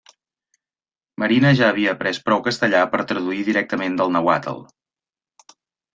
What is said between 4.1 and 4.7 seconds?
nàhuatl.